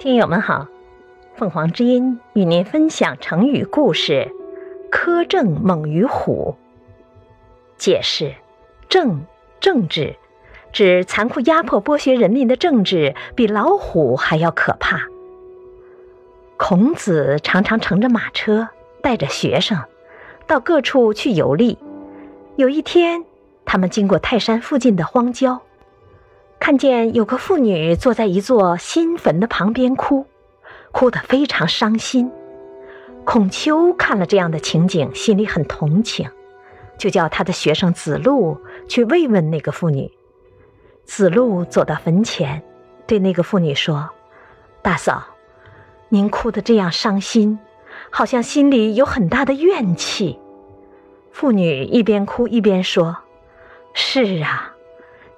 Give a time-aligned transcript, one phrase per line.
[0.00, 0.66] 听友们好，
[1.36, 4.32] 凤凰之音与您分享成语故事
[4.90, 6.56] “苛政猛于虎”。
[7.76, 8.34] 解释：
[8.88, 9.20] 政，
[9.60, 10.16] 政治，
[10.72, 15.02] 指残酷压迫剥削人民的政治，比老虎还要可怕。
[16.56, 18.68] 孔子常常乘着马车，
[19.02, 19.78] 带着学生
[20.46, 21.76] 到各处去游历。
[22.56, 23.26] 有一天，
[23.66, 25.60] 他们经过泰山附近的荒郊。
[26.60, 30.26] 看见有个妇女坐在一座新坟的旁边哭，
[30.92, 32.30] 哭得非常伤心。
[33.24, 36.28] 孔丘看了这样的情景，心里很同情，
[36.98, 40.12] 就叫他的学生子路去慰问那个妇女。
[41.06, 42.62] 子路走到坟前，
[43.06, 44.10] 对那个妇女说
[44.82, 45.24] ：“大嫂，
[46.10, 47.58] 您哭得这样伤心，
[48.10, 50.38] 好像心里有很大的怨气。”
[51.32, 53.16] 妇女一边哭一边说
[53.94, 54.74] ：“是啊。”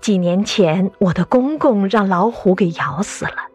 [0.00, 3.50] 几年前，我的公公让老虎给咬死了；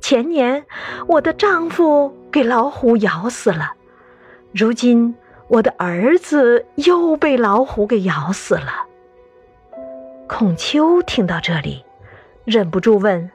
[0.00, 0.64] 前年，
[1.06, 3.74] 我的丈夫给老虎咬死了；
[4.52, 5.14] 如今，
[5.46, 8.86] 我的儿子又被老虎给咬死了。
[10.26, 11.84] 孔丘听到这里，
[12.44, 13.30] 忍不住问：“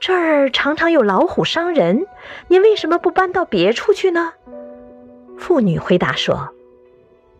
[0.00, 2.06] 这儿常常有老虎伤人，
[2.48, 4.32] 您为什么不搬到别处去呢？”
[5.38, 6.48] 妇女回答说：“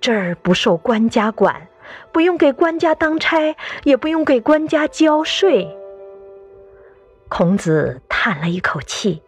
[0.00, 1.66] 这儿不受官家管。”
[2.12, 5.76] 不用给官家当差，也不用给官家交税。
[7.28, 9.22] 孔子叹了一口气，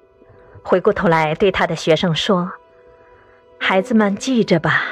[0.63, 2.53] 回过头来对他的学生说
[3.59, 4.83] ：“孩子们记着吧，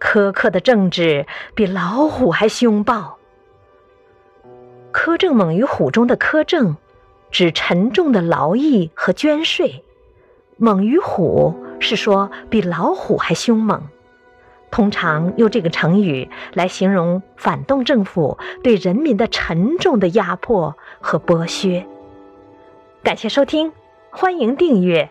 [0.00, 3.18] 苛刻的政治比老虎还凶暴。
[4.92, 6.76] 苛政猛于虎中的苛政，
[7.30, 9.82] 指沉重的劳役和捐税；
[10.56, 13.82] 猛于虎是说比老虎还凶猛。”
[14.74, 21.86] 通常用这个成语来形容反动政府对人民的沉重的压迫和剥削。
[23.00, 23.72] 感谢收听，
[24.10, 25.08] 欢迎订阅。